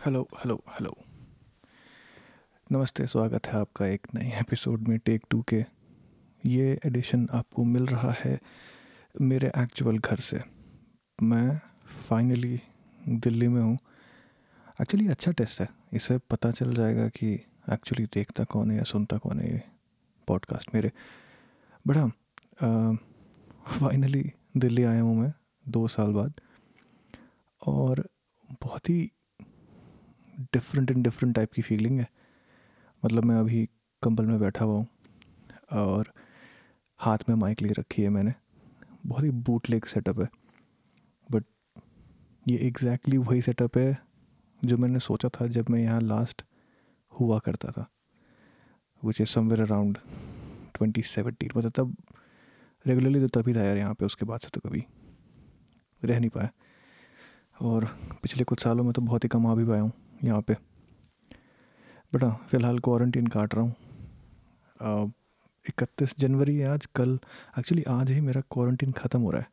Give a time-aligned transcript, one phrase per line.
[0.00, 0.94] Hello hello hello
[2.72, 5.64] नमस्ते, स्वागत है आपका एक नए एपिसोड में टेक टू के।
[6.46, 8.38] ये एडिशन आपको मिल रहा है
[9.20, 10.40] मेरे एक्चुअल घर से।
[11.22, 11.60] मैं
[12.08, 12.60] फाइनली
[13.08, 13.76] दिल्ली में हूँ।
[14.80, 17.34] एक्चुअली अच्छा टेस्ट है। इसे पता चल जाएगा कि
[17.72, 19.62] एक्चुअली देखता कौन है या सुनता कौन है ये
[20.28, 20.92] पॉडकास्ट मेरे।
[21.86, 22.96] बट हाँ
[23.66, 25.32] फाइनली दिल्ली आया हूँ मैं,
[25.68, 26.40] दो साल बाद।
[27.66, 28.08] और
[28.62, 29.10] बहुत ही
[30.54, 32.06] डिफरेंट एंड डिफरेंट टाइप की फीलिंग है।
[33.02, 33.68] मतलब मैं अभी
[34.02, 34.86] कंबल में बैठा हुआ हूँ
[35.80, 36.12] और
[37.00, 38.32] हाथ में माइक ले रखी है मैंने।
[39.06, 40.26] बहुत ही बूट लेग सेटअप है।
[41.28, 41.44] बट
[42.46, 43.98] ये एग्जैक्टली exactly वही सेटअप है
[44.62, 46.42] जो मैंने सोचा था जब मैं यहाँ लास्ट
[47.12, 47.86] हुआ करता था
[49.02, 49.98] which is somewhere around
[50.74, 51.96] twenty seventeen मतलब तब
[52.84, 54.84] रेगुलरली तो तभी था यार यहाँ पे, उसके बाद से तो कभी
[56.02, 56.50] रह नहीं पाया।
[57.60, 57.84] और
[58.22, 60.54] पिछले कुछ सालों में तो बहुत ही कम आ भी पाया हूँ। यहाँ पे।
[62.12, 65.12] बट हाँ फ़िलहाल क्वारंटीन काट रहा हूँ।
[65.66, 67.18] इकतीस जनवरी है आज कल
[67.58, 69.48] एक्चुअली आज ही मेरा क्वारंटीन ख़त्म हो रहा है।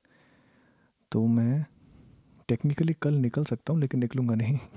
[1.11, 1.65] तो मैं
[2.49, 4.57] टेक्निकली कल निकल सकता हूँ लेकिन निकलूँगा नहीं।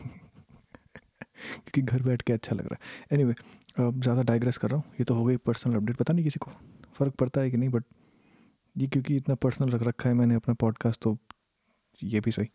[1.40, 4.92] क्योंकि घर बैठ के अच्छा लग रहा है। एनी anyway, ज़्यादा डाइग्रेस कर रहा हूँ।
[5.00, 6.50] ये तो हो गई पर्सनल अपडेट पता नहीं किसी को
[6.94, 7.84] फ़र्क पड़ता है कि नहीं बट
[8.76, 11.16] ये क्योंकि इतना पर्सनल रख रखा है मैंने अपना पॉडकास्ट तो
[11.98, 12.48] ये भी सही।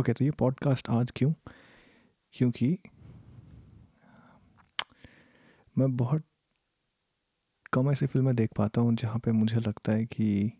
[0.00, 1.32] ओके तो ये पॉडकास्ट आज क्यों?
[2.32, 2.78] क्योंकि
[5.78, 6.24] मैं बहुत
[7.72, 10.52] कम ऐसी फ़िल्में देख पाता हूँ जहाँ पे मुझे लगता है कि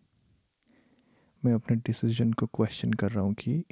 [1.45, 3.63] मैं अपने डिसीज़न को क्वेश्चन कर रहा हूँ कि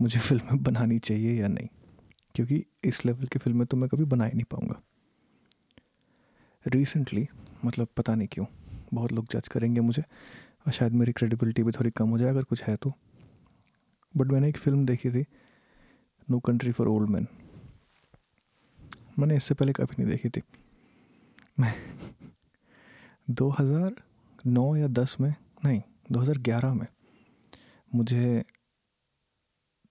[0.00, 1.68] मुझे फ़िल्में बनानी चाहिए या नहीं।
[2.34, 4.82] क्योंकि इस लेवल की फ़िल्में तो मैं कभी बना ही नहीं पाऊँगा।
[6.66, 7.28] रिसेंटली
[7.64, 8.46] मतलब पता नहीं क्यों,
[8.94, 10.02] बहुत लोग जज करेंगे मुझे,
[10.66, 12.94] और शायद मेरी क्रेडिबिलिटी भी थोड़ी कम हो जाए, अगर कुछ है तो।
[14.14, 15.24] बट मैंने एक फ़िल्म देखी थी
[16.28, 17.26] no country for old man
[19.18, 20.42] मैंने इससे पहले कभी नहीं देखी थी।
[21.60, 21.74] मैं
[23.30, 25.80] 2009 या 10 में, नहीं
[26.12, 26.86] 2011 में
[27.90, 28.44] मुझे,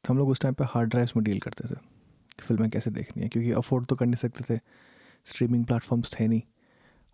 [0.03, 3.23] हम लोग उस टाइम पे हार्ड ड्राइव्स में डील करते थे कि फ़िल्में कैसे देखनी
[3.23, 4.59] है, क्योंकि अफोर्ड तो कर नहीं सकते थे
[5.27, 6.41] स्ट्रीमिंग प्लेटफॉर्म्स थे नहीं,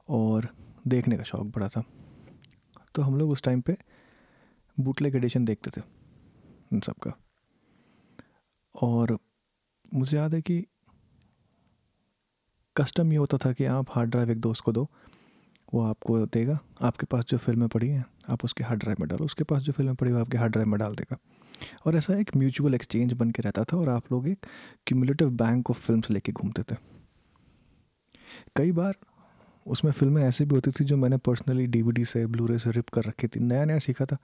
[0.09, 0.47] और
[0.87, 1.83] देखने का शौक़ बड़ा था।
[2.95, 3.77] तो हम लोग उस टाइम पे
[4.77, 5.81] बूटलेग एडिशन देखते थे।
[6.73, 7.17] इन सब का।
[8.75, 9.17] और
[9.93, 10.65] मुझे याद है कि
[12.75, 14.89] कस्टम ये होता था कि आप हार्ड ड्राइव एक दोस्त को दो,
[15.73, 19.25] वो आपको देगा, आपके पास जो फ़िल्में पड़ी हैं, आप उसके हार्ड ड्राइव में डालो,
[19.25, 21.17] उसके पास जो फ़िल्में पड़ी वो आपके हार्ड ड्राइव में डाल देगा।
[21.85, 24.45] और ऐसा एक म्यूचुअल एक्सचेंज बन के रहता था और आप लोग एक
[24.87, 26.75] क्यूमुलेटिव बैंक ऑफ़ फ़िल्म लेके घूमते थे।
[28.55, 28.95] कई बार
[29.67, 33.03] उसमें फ़िल्में ऐसी भी होती थी जो मैंने पर्सनली डीवीडी से ब्लूरे से रिप कर
[33.03, 34.17] रखी थी। नया नया सीखा था।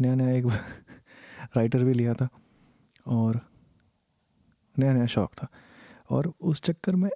[0.00, 0.46] नया नया एक
[1.56, 2.28] राइटर भी लिया था
[3.06, 3.40] और
[4.78, 5.48] नया नया शौक़ था।
[6.10, 7.10] और उस चक्कर में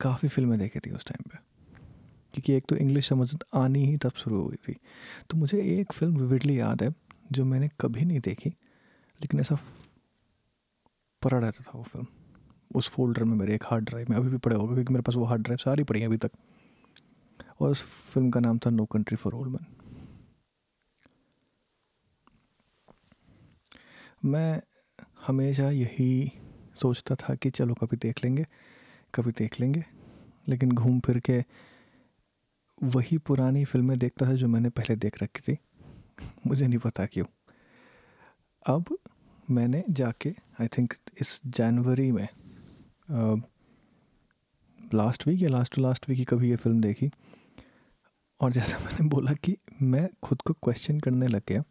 [0.00, 1.38] काफ़ी फ़िल्में देखी थी उस टाइम पे।
[2.34, 4.76] क्योंकि एक तो इंग्लिश समझ आनी ही तब शुरू हुई थी।
[5.30, 6.94] तो मुझे एक फ़िल्म विविडली याद है,
[7.32, 8.50] जो मैंने कभी नहीं देखी,
[9.20, 9.58] लेकिन ऐसा
[11.22, 12.06] पड़ा रहता था वो फ़िल्म
[12.74, 15.14] उस फोल्डर में मेरे, एक हार्ड ड्राइव में, अभी भी पड़े होगा क्योंकि मेरे पास
[15.14, 16.30] वो हार्ड ड्राइव सारी पड़ी हैं अभी तक।
[17.60, 19.66] और उस फ़िल्म का नाम था no country for old man
[24.24, 24.60] मैं
[25.26, 26.32] हमेशा यही
[26.74, 28.46] सोचता था कि चलो कभी देख लेंगे,
[29.14, 29.84] कभी देख लेंगे।
[30.48, 31.44] लेकिन घूम फिर के
[32.82, 35.58] वही पुरानी फ़िल्में देखता था जो मैंने पहले देख रखी थी।
[36.46, 37.24] मुझे नहीं पता क्यों।
[38.66, 38.98] अब
[39.50, 42.28] मैंने जाके आई थिंक इस जनवरी में
[44.94, 47.10] लास्ट वीक या लास्ट लास्ट वीक ही कभी ये फ़िल्म देखी।
[48.40, 51.62] और जैसा मैंने बोला कि मैं खुद को क्वेश्चन करने लग गया।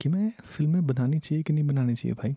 [0.00, 2.36] कि मैं फ़िल्में बनानी चाहिए कि नहीं बनानी चाहिए भाई?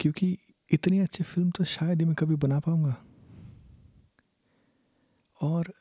[0.00, 0.38] क्योंकि
[0.72, 2.96] इतनी अच्छी फ़िल्म तो शायद ही मैं कभी बना पाऊँगा।
[5.40, 5.72] और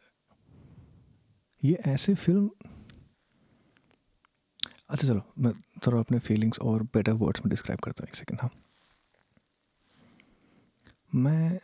[1.63, 2.50] ये ऐसे फ़िल्म
[4.90, 5.52] अच्छा चलो, मैं
[5.88, 8.50] थोड़ा अपने फीलिंग्स और बेटर वर्ड्स में डिस्क्राइब करता हूँ एक सेकेंड हाँ।
[11.16, 11.59] मैं,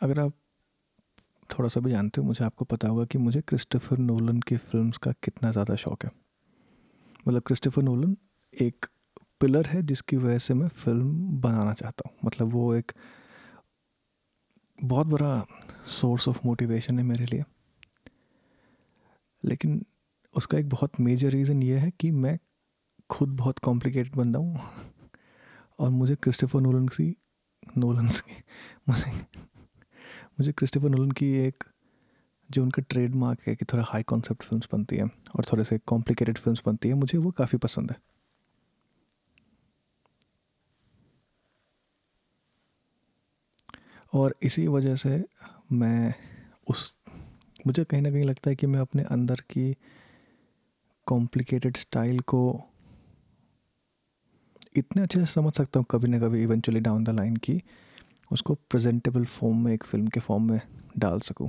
[0.00, 0.32] अगर आप
[1.50, 4.98] थोड़ा सा भी जानते हो, मुझे आपको पता होगा कि मुझे क्रिस्टोफर नोलन की फिल्म्स
[4.98, 6.10] का कितना ज़्यादा शौक़ है।
[7.28, 8.16] मतलब क्रिस्टोफर नोलन
[8.54, 8.86] एक
[9.40, 12.92] पिलर है जिसकी वजह से मैं फ़िल्म बनाना चाहता हूँ। मतलब वो एक
[14.78, 15.44] बहुत बड़ा
[15.86, 17.44] सोर्स ऑफ़ मोटिवेशन है मेरे लिए।
[19.44, 19.84] लेकिन
[20.34, 22.38] उसका एक बहुत मेजर रीज़न ये है कि मैं
[23.10, 24.60] खुद बहुत कॉम्प्लिकेटेड बंदा हूँ।
[25.78, 27.14] और मुझे क्रिस्टोफर नोलन सी
[27.78, 28.42] नोलन की,
[28.88, 29.10] मुझे
[30.38, 31.64] मुझे क्रिस्टोफर नोलन की एक
[32.50, 36.38] जो उनका ट्रेडमार्क है कि थोड़ा हाई कॉन्सेप्ट फिल्म्स बनती हैं और थोड़े से कॉम्प्लिकेटेड
[36.38, 37.96] फिल्म्स बनती हैं, मुझे वो काफ़ी पसंद है।
[44.14, 45.24] और इसी वजह से
[45.72, 46.14] मैं
[46.70, 46.94] उस,
[47.66, 49.76] मुझे कहीं ना कहीं लगता है कि मैं अपने अंदर की
[51.06, 52.42] कॉम्प्लिकेटेड स्टाइल को
[54.76, 57.62] इतने अच्छे से समझ सकता हूँ कभी ना कभी इवेंचुअली डाउन द लाइन की
[58.30, 60.60] उसको प्रेजेंटेबल फॉर्म में एक फ़िल्म के फॉर्म में
[60.98, 61.48] डाल सकूँ।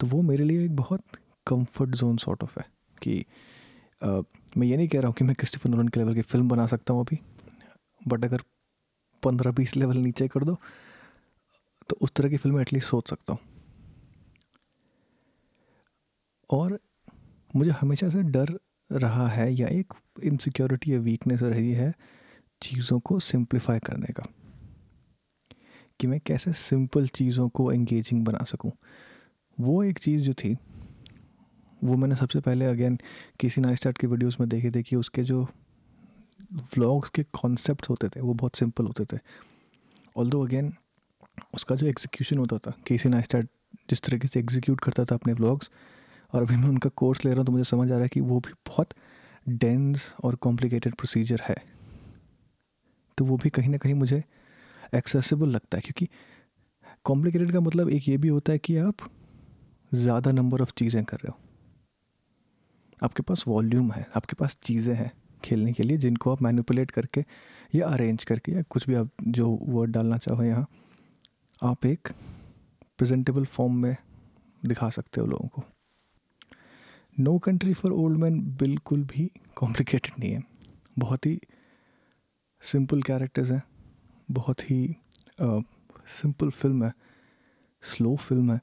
[0.00, 1.02] तो वो मेरे लिए एक बहुत
[1.46, 2.66] कंफर्ट जोन सॉर्ट ऑफ़ है
[3.02, 3.24] कि
[4.02, 4.20] आ,
[4.56, 6.66] मैं ये नहीं कह रहा हूँ कि मैं क्रिस्टोफर नोलन के लेवल की फ़िल्म बना
[6.66, 7.18] सकता हूँ अभी
[8.00, 8.42] बट अगर
[9.22, 10.56] पंद्रह बीस लेवल नीचे कर दो
[11.90, 13.40] तो उस तरह की फ़िल्म एटलीस्ट सोच सकता हूँ।
[16.50, 16.78] और
[17.56, 18.58] मुझे हमेशा से डर
[18.90, 21.92] रहा है या एक इनसिक्योरिटी या वीकनेस रही है
[22.62, 24.26] चीज़ों को सिंप्लीफाई करने का।
[26.00, 28.72] कि मैं कैसे सिंपल चीज़ों को एंगेजिंग बना सकूँ।
[29.58, 30.56] वो एक चीज़ जो थी,
[31.84, 32.98] वो मैंने सबसे पहले अगेन
[33.40, 35.42] किसी ना स्टार्ट की वीडियोस में देखे थे कि उसके जो
[36.52, 39.18] व्लॉग्स के कॉन्सेप्ट होते थे, वो बहुत सिंपल होते थे।
[40.16, 40.72] ऑल दो अगेन
[41.54, 43.48] उसका जो एग्जीक्यूशन होता था, केसी ना स्टार्ट
[43.90, 45.70] जिस तरीके से एग्जीक्यूट करता था अपने व्लॉग्स
[46.32, 48.20] और अभी मैं उनका कोर्स ले रहा हूँ तो मुझे समझ आ रहा है कि
[48.20, 48.94] वो भी बहुत
[49.48, 51.56] डेंस और कॉम्प्लिकेटेड प्रोसीजर है।
[53.18, 54.22] तो वो भी कहीं ना कहीं मुझे
[54.94, 56.08] एक्सेसिबल लगता है, क्योंकि
[57.04, 59.08] कॉम्प्लिकेटेड का मतलब एक ये भी होता है कि आप
[59.92, 61.38] ज़्यादा नंबर ऑफ़ चीज़ें कर रहे हो।
[63.02, 65.10] आपके पास वॉल्यूम है, आपके पास चीज़ें हैं
[65.42, 67.24] खेलने के लिए जिनको आप मैनिपुलेट करके
[67.74, 70.66] या अरेंज करके या कुछ भी आप जो वर्ड डालना चाहो यहाँ,
[71.58, 72.08] आप एक
[72.98, 73.96] प्रेजेंटेबल फॉर्म में
[74.62, 75.64] दिखा सकते हो लोगों को।
[77.16, 80.42] No country for old man बिल्कुल भी कॉम्प्लिकेटेड नहीं है।
[80.98, 81.38] बहुत ही
[82.62, 83.62] सिंपल कैरेक्टर्स हैं।
[84.28, 84.96] बहुत ही
[86.10, 86.92] सिंपल फ़िल्म है
[87.82, 88.60] स्लो फ़िल्म है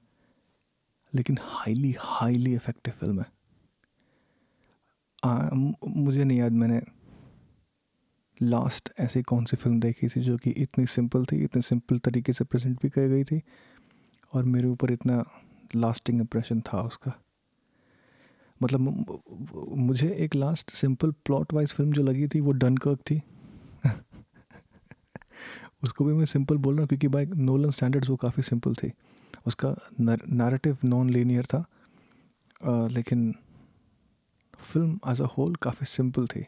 [1.13, 3.25] लेकिन हाईली हाईली इफ़ेक्टिव फ़िल्म है।
[5.23, 6.81] आ, मुझे नहीं याद मैंने
[8.37, 12.33] लास्ट ऐसी कौन सी फ़िल्म देखी थी जो कि इतनी सिंपल थी इतने सिंपल तरीके
[12.33, 13.41] से प्रेजेंट भी कर गई थी
[14.33, 15.23] और मेरे ऊपर इतना
[15.75, 17.13] लास्टिंग इम्प्रेशन था उसका।
[18.61, 19.19] मतलब
[19.77, 23.21] मुझे एक last simple plot wise film जो लगी थी वो डनकर्क थी।
[25.83, 28.91] उसको भी मैं सिंपल बोल रहा हूँ क्योंकि बाई नोलन स्टैंडर्ड्स वो काफ़ी सिंपल थी।
[29.47, 31.57] उसका नैरेटिव नॉन लीनियर था।
[32.63, 33.33] आ, लेकिन
[34.59, 36.45] फ़िल्म एज अ होल काफ़ी सिंपल थी।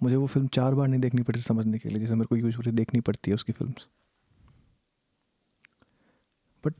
[0.00, 2.72] मुझे वो फ़िल्म चार बार नहीं देखनी पड़ती समझने के लिए जैसे मेरे को यूजली
[2.72, 3.72] देखनी पड़ती है उसकी film
[6.64, 6.74] but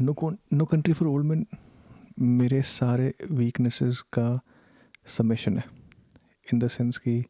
[0.00, 0.14] no
[0.52, 1.46] no country for old man
[2.20, 4.40] मेरे सारे वीकनेसेस का
[5.08, 5.64] समेशन है।
[6.52, 7.22] इन द सेंस कि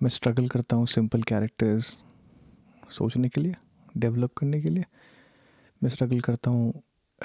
[0.00, 1.96] मैं स्ट्रगल करता हूँ सिंपल कैरेक्टर्स
[2.92, 3.54] सोचने के लिए
[3.96, 4.84] डेवलप करने के लिए
[5.82, 6.72] मैं स्ट्रगल करता हूँ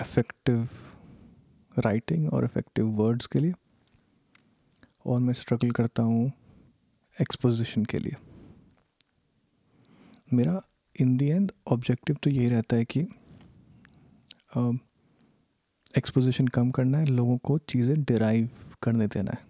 [0.02, 0.68] इफ़ेक्टिव
[1.76, 3.54] राइटिंग और इफ़ेक्टिव वर्ड्स के लिए
[5.06, 6.32] और मैं स्ट्रगल करता हूँ
[7.22, 8.16] एक्सपोजिशन के लिए।
[10.34, 10.62] मेरा
[10.96, 13.00] इन दी एंड ऑब्जेक्टिव तो यही रहता है कि
[15.98, 18.50] एक्सपोजिशन uh, कम करना है लोगों को चीज़ें डिराइव
[18.84, 19.46] करने देना है।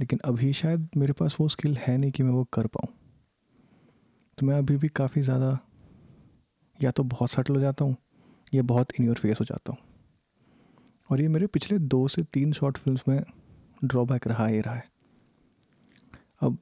[0.00, 2.94] लेकिन अभी शायद मेरे पास वो स्किल है नहीं कि मैं वो कर पाऊँ।
[4.38, 5.58] तो मैं अभी भी काफ़ी ज़्यादा
[6.78, 7.96] या तो बहुत सटल हो जाता हूँ,
[8.52, 9.78] या बहुत इन योर फेस हो जाता हूँ।
[11.10, 13.22] और ये मेरे पिछले दो से तीन शॉर्ट फिल्म्स में
[13.84, 14.84] ड्रॉबैक रहा ही रहा है।
[16.42, 16.58] अब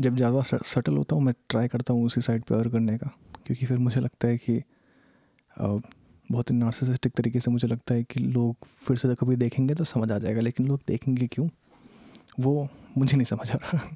[0.00, 3.10] जब ज़्यादा सटल होता हूँ, मैं ट्राई करता हूँ उसी साइड पे और करने का,
[3.46, 4.62] क्योंकि फिर मुझे लगता है कि
[6.28, 9.84] बहुत ही नार्सिसिस्टिक तरीके से मुझे लगता है कि लोग फिर से कभी देखेंगे तो
[9.84, 11.48] समझ आ जाएगा, लेकिन लोग देखेंगे क्यों?
[12.40, 12.68] वो
[12.98, 13.88] मुझे नहीं समझ आ रहा।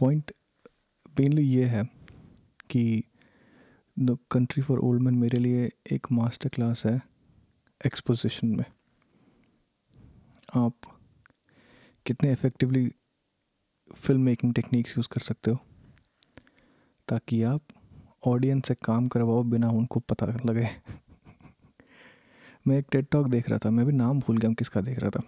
[0.00, 0.32] पॉइंट
[1.20, 1.84] मेनली ये है
[2.70, 3.04] कि
[3.98, 7.02] the country for old man मेरे लिए एक मास्टर क्लास है
[7.86, 8.64] एक्सपोजिशन में।
[10.54, 10.74] आप
[12.06, 12.92] कितने effectively
[13.94, 15.58] film making techniques use कर सकते हो
[17.08, 17.62] ताकि आप
[18.26, 20.68] ऑडियंस से काम करवाओ बिना उनको पता लगे।
[22.68, 24.98] मैं एक टेड टॉक देख रहा था मैं भी नाम भूल गया हूँ किसका देख
[24.98, 25.22] रहा था।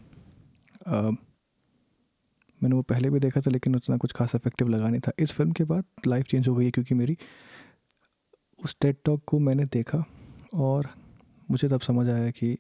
[0.87, 1.11] आ,
[2.65, 5.33] मैंने वो पहले भी देखा था लेकिन उतना कुछ खास इफ़ेक्टिव लगा नहीं था। इस
[5.33, 7.17] फ़िल्म के बाद लाइफ चेंज हो गई है क्योंकि मेरी
[8.65, 10.05] उस टेड टॉक को मैंने देखा
[10.55, 10.89] और
[11.51, 12.57] मुझे तब समझ आया कि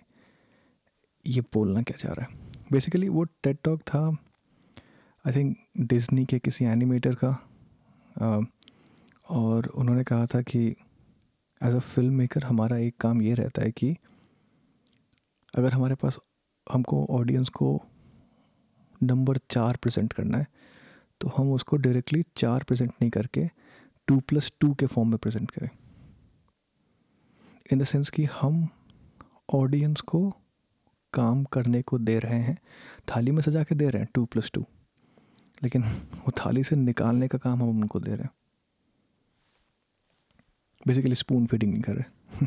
[1.26, 2.38] ये बोलना क्या चाह रहा है।
[2.72, 4.08] बेसिकली वो टेड टॉक था
[5.24, 7.30] आई थिंक डिज्नी के किसी एनिमेटर का
[8.22, 8.40] आ,
[9.28, 10.66] और उन्होंने कहा था कि
[11.62, 13.96] एज अ फ़िल्म मेकर हमारा एक काम ये रहता है कि
[15.54, 16.18] अगर हमारे पास
[16.72, 17.82] हमको ऑडियंस को
[19.02, 20.46] नंबर चार प्रेजेंट करना है
[21.20, 23.48] तो हम उसको डायरेक्टली चार प्रेजेंट नहीं करके
[24.08, 25.68] टू प्लस टू के फॉर्म में प्रेजेंट करें।
[27.72, 28.68] इन द सेंस कि हम
[29.54, 30.30] ऑडियंस को
[31.12, 32.58] काम करने को दे रहे हैं,
[33.08, 34.64] थाली में सजा के दे रहे हैं टू प्लस टू
[35.62, 35.82] लेकिन
[36.14, 38.30] वो थाली से निकालने का काम हम उनको दे रहे हैं।
[40.86, 42.46] बेसिकली स्पून फीडिंग नहीं कर रहे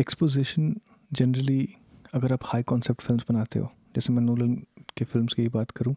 [0.00, 0.74] एक्सपोजिशन
[1.12, 1.76] जनरली
[2.14, 4.54] अगर आप हाई कॉन्सेप्ट फिल्म्स बनाते हो जैसे मैं नोलन
[4.96, 5.94] के फिल्म्स की बात करूँ,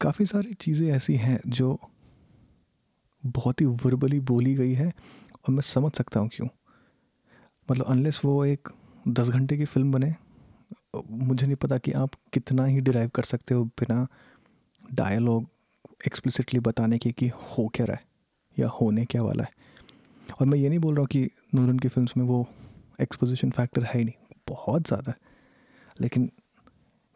[0.00, 1.78] काफ़ी सारी चीज़ें ऐसी हैं जो
[3.24, 6.48] बहुत ही वर्बली बोली गई है और मैं समझ सकता हूँ क्यों।
[7.68, 8.68] मतलब अनलेस वो एक
[9.08, 10.14] दस घंटे की फ़िल्म बने,
[10.96, 14.06] मुझे नहीं पता कि आप कितना ही डिराइव कर सकते हो बिना
[14.84, 15.46] डायलॉग
[16.06, 18.04] एक्सप्लिसिटली बताने के कि हो क्या रहा है
[18.56, 19.50] या होने क्या वाला है।
[20.40, 22.46] और मैं ये नहीं बोल रहा हूँ कि नूरन की फिल्म्स में वो
[23.00, 25.30] एक्सपोजिशन फैक्टर है ही नहीं, बहुत ज़्यादा है।
[26.00, 26.30] लेकिन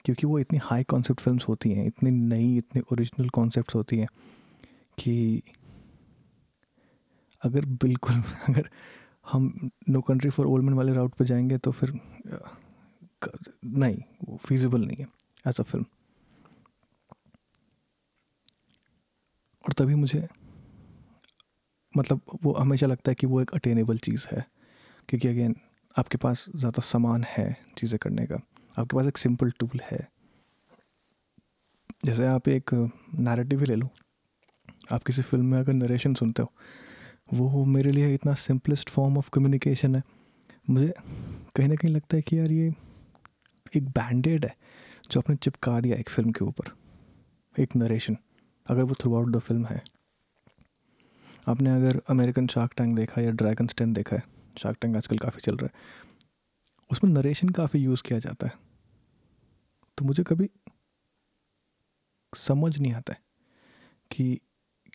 [0.04, 4.08] क्योंकि वो इतनी हाई कॉन्सेप्ट फिल्म्स होती हैं, इतनी नई, इतनी ओरिजिनल कॉन्सेप्ट होती हैं
[4.98, 5.42] कि
[7.42, 8.14] अगर बिल्कुल
[8.48, 8.68] अगर
[9.32, 12.00] हम no country for old man वाले राउट पे जाएँगे तो फिर
[13.64, 13.96] नहीं,
[14.28, 15.06] वो फिजिबल नहीं है
[15.46, 15.84] एज अ फ़िल्म
[19.64, 20.28] और तभी मुझे
[21.96, 24.46] मतलब वो हमेशा लगता है कि वो एक अटेनेबल चीज़ है,
[25.08, 25.56] क्योंकि अगेन
[25.98, 28.40] आपके पास ज़्यादा सामान है चीज़ें करने का।
[28.78, 30.08] आपके पास एक सिंपल टूल है।
[32.04, 32.70] जैसे आप एक
[33.18, 33.88] नैरेटिव ही ले लो।
[34.92, 36.52] आप किसी फ़िल्म में अगर नरेशन सुनते हो,
[37.34, 40.02] वो मेरे लिए इतना सिंपलेस्ट फॉर्म ऑफ़ कम्युनिकेशन है।
[40.70, 40.92] मुझे
[41.56, 42.72] कहीं ना कहीं लगता है कि यार ये
[43.76, 44.54] एक बैंडेड है,
[45.10, 46.70] जो आपने चिपका दिया एक फ़िल्म के ऊपर,
[47.54, 48.16] एक नरेशन
[48.66, 49.82] अगर वो थ्रू आउट द फ़िल्म है।
[51.48, 54.22] आपने अगर अमेरिकन शार्क टैंक देखा या ड्रैगन स्टेन देखा है
[54.58, 56.04] शार्क टैंक आजकल काफ़ी चल रहा है।
[56.90, 58.52] उसमें नरेशन काफ़ी यूज़ किया जाता है।
[59.98, 60.48] तो मुझे कभी
[62.32, 63.20] समझ नहीं आता है
[64.10, 64.40] कि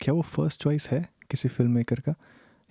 [0.00, 2.14] क्या वो फ़र्स्ट चॉइस है किसी फ़िल्म मेकर का,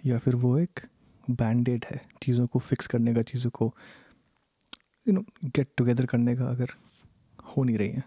[0.04, 0.80] या फिर वो एक
[1.28, 3.74] बैंडेड है चीज़ों को फिक्स करने का, चीज़ों को
[5.06, 6.74] यू नो गेट टुगेदर करने का अगर
[7.48, 8.04] हो नहीं रही है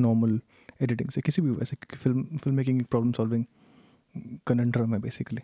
[0.00, 0.40] नॉर्मल
[0.82, 3.44] एडिटिंग से, किसी भी वजह से, क्योंकि film film making problem solving
[4.46, 5.42] conundrum है बेसिकली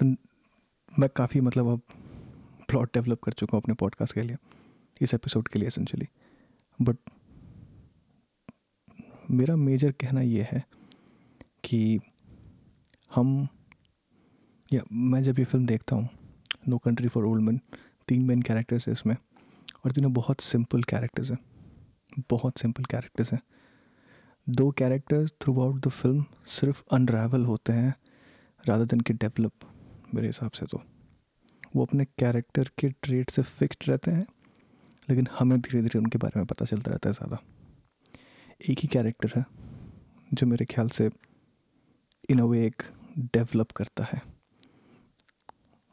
[0.00, 0.06] तो
[0.92, 1.80] मैं काफ़ी मतलब अब
[2.72, 4.36] प्लॉट डेवलप कर चुका हूँ अपने पॉडकास्ट के लिए,
[5.00, 6.06] इस एपिसोड के लिए एसेंशली
[6.78, 6.96] बट
[9.30, 10.64] मेरा मेजर कहना ये है
[11.64, 12.00] कि
[13.14, 13.48] हम,
[14.72, 16.08] या मैं जब ये फ़िल्म देखता हूँ
[16.68, 17.60] no country for old man
[18.08, 19.14] तीन मेन कैरेक्टर्स हैं इसमें,
[19.84, 21.38] और तीनों बहुत सिंपल कैरेक्टर्स हैं,
[22.30, 23.40] बहुत सिंपल कैरेक्टर्स हैं.
[24.46, 27.94] दो characters throughout the film सिर्फ़ अनरावल होते हैं
[28.64, 29.70] राधा दिन के डेवलप
[30.14, 30.82] मेरे हिसाब से तो.
[31.74, 34.26] वो अपने कैरेक्टर के ट्रेड से फिक्स्ड रहते हैं,
[35.10, 37.38] लेकिन हमें धीरे धीरे उनके बारे में पता चलता रहता है ज़्यादा।
[38.70, 39.44] एक ही कैरेक्टर है,
[40.34, 41.10] जो मेरे ख्याल से
[42.30, 42.82] इन अ वे एक
[43.34, 44.20] डेवलप करता है।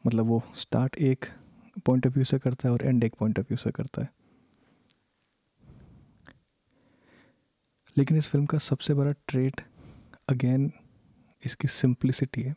[0.04, 1.24] मतलब वो स्टार्ट एक
[1.86, 4.10] पॉइंट ऑफ़ व्यू से करता है और एंड एक पॉइंट ऑफ़ व्यू से करता है।
[7.96, 9.60] लेकिन इस फ़िल्म का सबसे बड़ा ट्रेट
[10.28, 10.70] अगेन
[11.42, 12.54] इसकी सिंप्लिसिटी है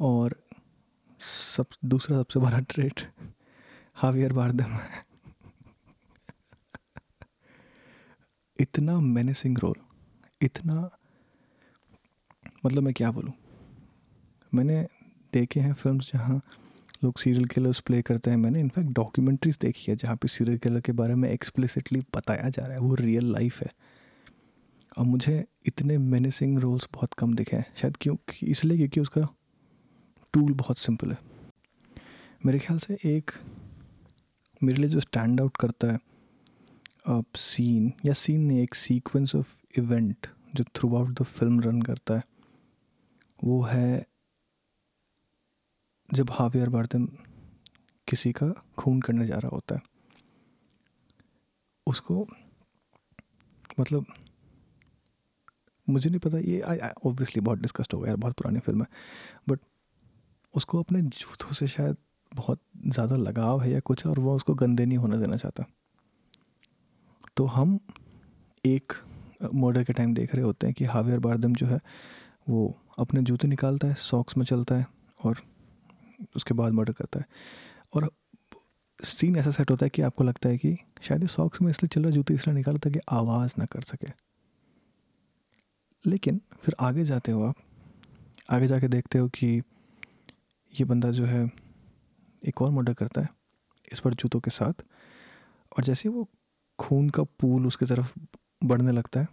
[0.00, 0.36] और
[1.22, 3.12] सब, दूसरा सबसे बड़ा ट्रेट
[3.94, 5.04] हावियर बारदम है।
[8.60, 9.74] इतना मैनेसिंग रोल
[10.42, 10.90] इतना
[12.66, 13.32] मतलब मैं क्या बोलूँ?
[14.54, 14.88] मैंने
[15.32, 16.40] देखे हैं फिल्म्स जहाँ
[17.04, 20.80] लोग सीरियल किलर्स प्ले करते हैं। मैंने इनफैक्ट डॉक्यूमेंट्रीज देखी है जहाँ पे सीरियल किलर
[20.80, 23.72] के बारे में एक्सप्लिसिटली बताया जा रहा है। वो रियल लाइफ है।
[24.98, 29.28] और मुझे इतने मैनेसिंग रोल्स बहुत कम दिखे हैं। शायद क्योंकि इसलिए क्योंकि उसका
[30.34, 31.18] टूल बहुत सिंपल है।
[32.46, 33.30] मेरे ख्याल से एक
[34.60, 35.98] मेरे लिए जो स्टैंड आउट करता है
[37.08, 41.80] अब सीन या सीन नहीं, एक सीक्वेंस ऑफ़ इवेंट जो throughout the film run
[41.82, 42.22] करता है,
[43.38, 44.06] वो है
[46.08, 47.06] जब हावियर बारदम
[48.08, 48.48] किसी का
[48.78, 49.82] खून करने जा रहा होता है।
[51.86, 52.26] उसको
[53.80, 54.06] मतलब
[55.86, 58.88] मुझे नहीं पता, ये आई ऑब्वियसली बहुत डिस्कस्ड हो गया यार, बहुत पुरानी फ़िल्म है
[59.48, 59.58] बट
[60.54, 61.96] उसको अपने जूतों से शायद
[62.32, 65.64] बहुत ज़्यादा लगाव है या कुछ और वो उसको गंदे नहीं होने देना चाहता।
[67.36, 67.78] तो हम
[68.64, 68.92] एक
[69.54, 71.80] मर्डर के टाइम देख रहे होते हैं कि हावियर बारदम जो है,
[72.48, 74.86] वो अपने जूते निकालता है, सॉक्स में चलता है
[75.20, 75.42] और
[76.36, 77.26] उसके बाद मर्डर करता है।
[77.94, 78.10] और
[78.98, 82.02] सीन ऐसा सेट होता है कि आपको लगता है कि शायद सॉक्स में इसलिए चल
[82.02, 84.12] रहा जूते इसलिए निकालता कि आवाज़ ना कर सके।
[86.04, 87.54] लेकिन फिर आगे जाते हो आप,
[88.50, 89.60] आगे जाके देखते हो कि
[90.74, 91.50] ये बंदा जो है,
[92.46, 93.28] एक और मर्डर करता है,
[93.92, 94.72] इस पर जूतों के साथ।
[95.78, 96.28] और जैसे वो
[96.78, 98.18] खून का पूल उसकी तरफ़
[98.64, 99.28] बढ़ने लगता है,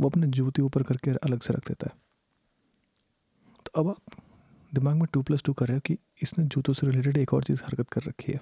[0.00, 2.00] वो अपने जूते ऊपर करके अलग से रख देता है।
[3.66, 3.96] तो अब आप
[4.74, 7.44] दिमाग में टू प्लस टू कर रहे हो कि इसने जूतों से रिलेटेड एक और
[7.44, 8.40] चीज़ हरकत कर रखी है।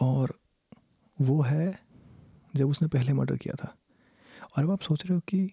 [0.00, 0.38] और
[1.20, 1.80] वो है,
[2.56, 3.76] जब उसने पहले मर्डर किया था।
[4.56, 5.50] और अब आप सोच रहे हो कि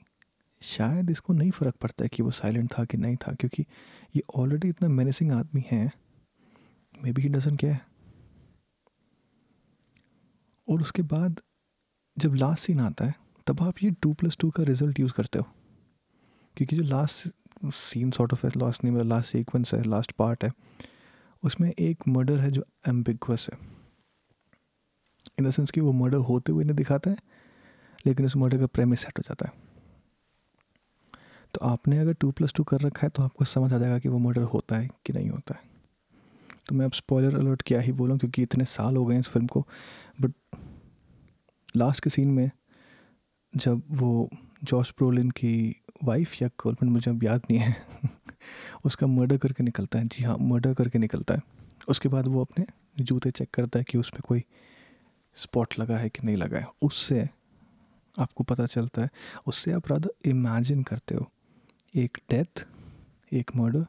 [0.63, 3.65] शायद इसको नहीं फ़र्क पड़ता है कि वो साइलेंट था कि नहीं था, क्योंकि
[4.15, 5.91] ये ऑलरेडी इतना मैनेसिंग आदमी है।
[7.03, 7.81] मे बी ही डजन क्या है
[10.67, 11.41] और उसके बाद
[12.17, 13.15] जब लास्ट सीन आता है,
[13.47, 15.45] तब आप ये टू प्लस टू का रिज़ल्ट यूज़ करते हो।
[16.57, 17.27] क्योंकि जो लास्ट
[17.65, 20.51] सीन सॉर्ट ऑफ़ है लास्ट नहीं मतलब लास्ट सीक्वेंस है लास्ट पार्ट है,
[21.43, 23.59] उसमें एक मर्डर है जो एम्बिगस है।
[25.39, 27.17] इन द सेंस कि वो मर्डर होते हुए नहीं दिखाता है,
[28.05, 29.62] लेकिन उस मर्डर का प्रेमिस सेट हो जाता है।
[31.53, 34.09] तो आपने अगर टू प्लस टू कर रखा है तो आपको समझ आ जाएगा कि
[34.09, 35.61] वो मर्डर होता है कि नहीं होता है।
[36.67, 39.47] तो मैं अब स्पॉयलर अलर्ट क्या ही बोलूँ, क्योंकि इतने साल हो गए इस फ़िल्म
[39.47, 39.67] को।
[40.21, 40.33] बट
[41.77, 42.51] लास्ट के सीन में
[43.55, 44.29] जब वो
[44.63, 47.75] जॉर्ज प्रोलिन की वाइफ या गर्लफ्रेंड मुझे अब याद नहीं है,
[48.85, 51.41] उसका मर्डर करके निकलता है। जी हाँ मर्डर करके निकलता है।
[51.89, 52.65] उसके बाद वो अपने
[52.99, 54.43] जूते चेक करता है कि उस पर कोई
[55.35, 57.29] स्पॉट लगा है कि नहीं लगा है। उससे
[58.19, 59.09] आपको पता चलता है,
[59.47, 61.32] उससे आप रादर इमेजिन करते हो
[61.93, 62.65] एक डेथ
[63.31, 63.85] एक murder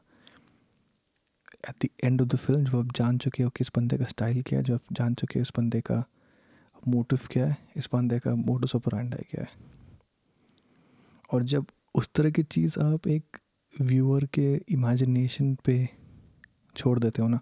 [1.69, 4.05] at the end of the film जब आप जान चुके हो कि इस बंदे का
[4.05, 6.03] स्टाइल क्या है, जब आप जान चुके हो इस बंदे का
[6.87, 9.49] मोटिव क्या है, इस बंदे का मोटस ऑपरेंडी क्या है.
[11.29, 13.37] और जब उस तरह की चीज़ आप एक
[13.81, 15.89] व्यूअर के इमेजिनेशन पे
[16.75, 17.39] छोड़ देते हो ना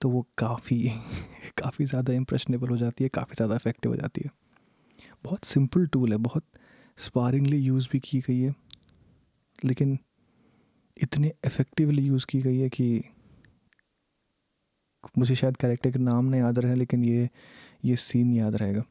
[0.00, 0.88] तो वो काफ़ी
[1.58, 4.30] काफ़ी ज़्यादा इम्प्रेशनेबल हो जाती है, काफ़ी ज़्यादा इफ़ेक्टिव हो जाती है.
[5.24, 6.44] बहुत सिंपल टूल है, बहुत
[6.98, 8.54] स्पारिंगली यूज़ भी की गई है.
[9.64, 9.98] लेकिन
[10.96, 13.02] इतने इफ़ेक्टिवली यूज़ की गई है कि
[15.18, 17.28] मुझे शायद कैरेक्टर के नाम नहीं याद रहे, लेकिन ये
[17.84, 18.84] ये सीन याद रहेगा।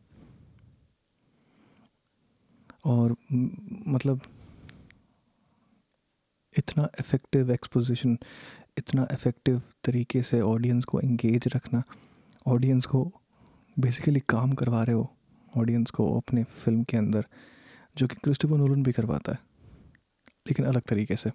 [2.86, 3.16] और
[3.88, 4.22] मतलब
[6.54, 8.18] इतना इफ़ेक्टिव एक्सपोजिशन
[8.78, 11.84] इतना इफ़ेक्टिव तरीके से ऑडियंस को इंगेज रखना
[12.48, 13.04] ऑडियंस को
[13.78, 15.10] बेसिकली काम करवा रहे हो
[15.54, 17.26] ऑडियंस को अपने फ़िल्म के अंदर,
[17.98, 19.40] जो कि क्रिस्टोफर नोलन भी करवाता है।
[20.46, 21.32] लेकिन अलग तरीके से।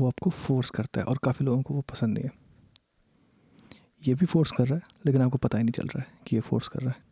[0.00, 2.30] वो आपको फोर्स करता है और काफ़ी लोगों को वो पसंद नहीं है।
[4.06, 6.36] ये भी फोर्स कर रहा है, लेकिन आपको पता ही नहीं चल रहा है कि
[6.36, 7.06] ये फोर्स कर रहा है।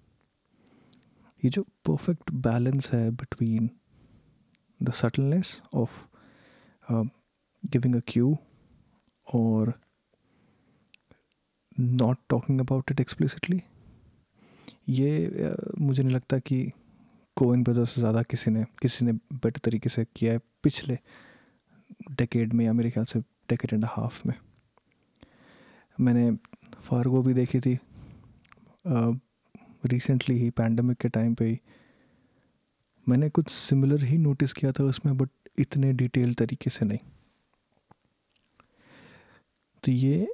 [1.43, 3.71] ये जो परफेक्ट बैलेंस है between
[4.81, 6.05] the subtleness of
[6.89, 8.37] giving a cue
[9.27, 9.73] और
[11.81, 13.61] not talking about it explicitly
[14.89, 16.73] ये मुझे नहीं लगता कि
[17.37, 20.99] कोइन ब्रदर से ज़्यादा किसी ने किसी ने बेटर तरीके से किया है पिछले
[22.11, 24.35] डेकेड में या मेरे ख्याल से डेकेड एंड हाफ़ में।
[26.01, 26.31] मैंने
[26.81, 27.79] फार्गो भी देखी थी।
[29.87, 31.59] रिसेंटली ही पैंडमिक के टाइम पे ही।
[33.07, 36.99] मैंने कुछ सिमिलर ही नोटिस किया था उसमें बट इतने डिटेल तरीके से नहीं।
[39.85, 40.27] तो ये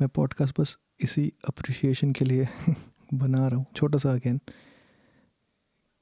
[0.00, 2.48] मैं पॉडकास्ट बस इसी अप्रिशिएशन के लिए
[3.14, 4.40] बना रहा हूँ। छोटा सा अगेन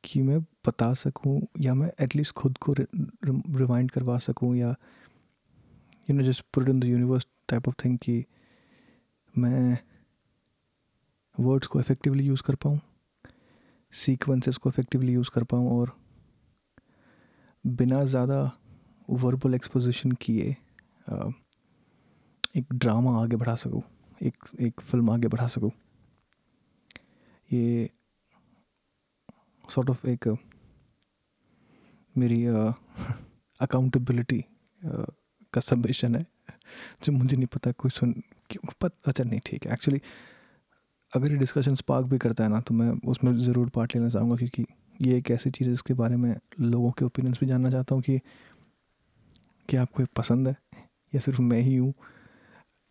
[0.04, 4.74] कि मैं बता सकूँ या मैं एटलीस्ट खुद को रिमाइंड करवा सकूँ या
[6.10, 8.24] you know just put in the universe type of thing कि
[9.34, 9.78] मैं
[11.38, 12.80] वर्ड्स को इफ़ेक्टिवली यूज़ कर पाऊँ
[13.92, 15.96] सीक्वेंसेस को इफ़ेक्टिवली यूज़ कर पाऊँ और
[17.64, 18.40] बिना ज़्यादा
[19.10, 20.56] वर्बल एक्सपोजिशन किए
[22.54, 23.82] एक ड्रामा आगे बढ़ा सकूँ,
[24.22, 25.70] एक एक फ़िल्म आगे बढ़ा सकूँ।
[27.50, 27.88] ये
[29.78, 30.26] सॉर्ट ऑफ़ एक
[32.14, 32.44] मेरी
[33.60, 34.44] अकाउंटेबिलिटी
[35.52, 36.24] का सबमिशन है
[37.04, 38.12] जो मुझे नहीं पता कोई सुन
[38.50, 40.00] क्यों पत, अच्छा नहीं ठीक है एक्चुअली
[41.12, 44.36] अगर ये डिस्कशन स्पार्क भी करता है ना तो मैं उसमें ज़रूर पार्ट लेना चाहूँगा
[44.36, 44.64] क्योंकि
[45.00, 48.02] ये एक ऐसी चीज़ है जिसके बारे में लोगों के ओपिनियंस भी जानना चाहता हूँ
[48.02, 48.20] कि
[49.68, 50.56] क्या आपको ये पसंद है
[51.12, 51.92] या सिर्फ़ मैं ही हूँ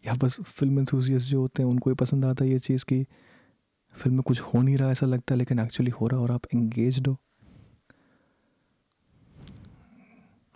[0.03, 3.05] या बस फ़िल्म इंथूजियस जो होते हैं उनको ही पसंद आता है ये चीज़ कि
[3.97, 6.41] फ़िल्म में कुछ हो नहीं रहा ऐसा लगता है लेकिन एक्चुअली हो रहा और आप
[6.53, 7.13] इंगेज हो।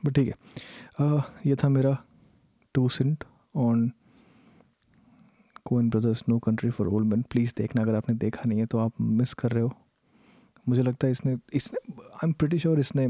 [0.04, 0.34] बट ठीक है।
[1.46, 1.98] ये था मेरा
[2.76, 3.24] two cent
[3.56, 3.92] on
[5.66, 8.78] Coen brothers no country for old man please देखना अगर आपने देखा नहीं है तो
[8.78, 9.72] आप मिस कर रहे हो।
[10.66, 13.06] मुझे लगता है इसने इसने आई एम प्रिटी श्योर इसने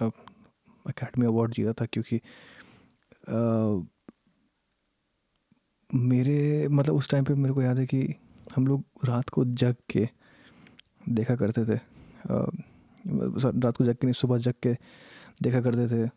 [0.00, 2.20] अकेडमी अवार्ड जीता था क्योंकि
[3.30, 3.86] uh,
[5.90, 8.02] मेरे मतलब उस टाइम पे मेरे को याद है कि
[8.54, 10.08] हम लोग रात को जग के
[11.08, 11.78] देखा करते थे।
[13.04, 14.72] रात को जग के नहीं, सुबह जग के
[15.42, 16.10] देखा करते थे।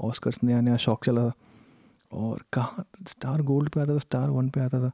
[0.00, 1.32] ऑस्कर्स नया नया शौक चला। था
[2.12, 4.90] और कहाँ स्टार गोल्ड पे आता था, स्टार वन पे आता था,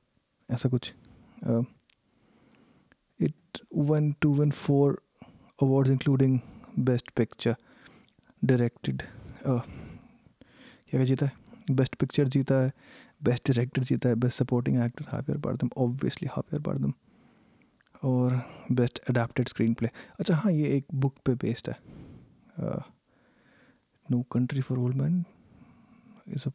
[0.48, 0.92] ऐसा कुछ।
[3.20, 5.00] It won two one four
[5.62, 6.38] award including
[6.78, 7.56] best picture
[8.42, 9.02] directed
[9.46, 9.58] क्या
[10.90, 11.32] क्या जीता है?
[11.68, 12.72] बेस्ट पिक्चर जीता है
[13.24, 16.92] बेस्ट डायरेक्टर जीता है best supporting actor Javier Bardem obviously Javier Bardem,
[18.02, 18.40] और
[18.72, 19.88] बेस्ट अडेप्टेड स्क्रीन प्ले
[20.20, 21.76] अच्छा हाँ ये एक बुक पे बेस्ड है।
[24.06, 25.24] No country for old man
[26.28, 26.48] is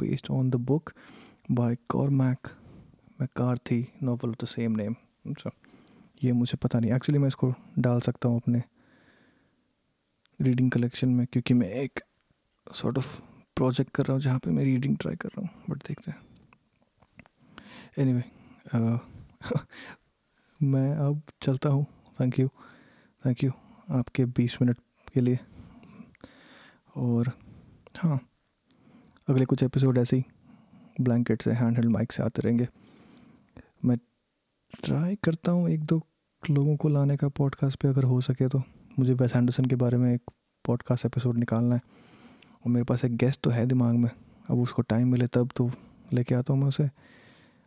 [0.00, 0.92] based on the book
[1.50, 2.48] by Cor Cormac
[3.20, 4.94] McCarthy novel of the same name
[5.26, 5.50] अच्छा
[6.24, 8.62] ये मुझे पता नहीं। एक्चुअली मैं इसको डाल सकता हूँ अपने
[10.40, 12.00] रीडिंग कलेक्शन में, क्योंकि मैं एक
[12.66, 13.20] सॉर्ट ऑफ़
[13.58, 16.18] प्रोजेक्ट कर रहा हूँ जहाँ पे मैं रीडिंग ट्राई कर रहा हूँ बट देखते हैं।
[17.98, 18.24] एनीवे
[18.72, 18.98] anyway,
[19.50, 19.60] uh,
[20.62, 21.86] मैं अब चलता हूँ।
[22.20, 22.48] थैंक यू
[23.26, 23.50] थैंक यू
[23.90, 24.78] आपके बीस मिनट
[25.14, 25.38] के लिए।
[26.96, 27.32] और
[27.98, 28.20] हाँ
[29.28, 30.24] अगले कुछ एपिसोड ऐसे ही
[31.00, 32.68] ब्लैंकेट से हैंड हेल्ड माइक से आते रहेंगे।
[33.84, 33.96] मैं
[34.84, 36.06] ट्राई करता हूँ एक दो
[36.50, 38.62] लोगों को लाने का पॉडकास्ट पे अगर हो सके तो।
[38.98, 40.22] मुझे वेस एंडरसन के बारे में एक
[40.64, 41.80] पॉडकास्ट एपिसोड निकालना है।
[42.68, 44.10] और मेरे पास एक गेस्ट तो है दिमाग में।
[44.50, 45.70] अब उसको टाइम मिले तब तो
[46.12, 46.88] लेके आता हूँ मैं उसे।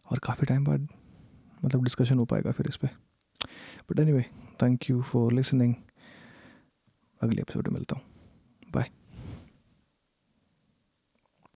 [0.07, 0.87] और काफ़ी टाइम बाद
[1.65, 2.89] मतलब डिस्कशन हो पाएगा फिर इस पर
[3.89, 4.25] but anyway
[4.61, 5.73] thank you for listening
[7.21, 8.03] अगले एपिसोड में मिलता हूँ।
[8.73, 8.89] बाय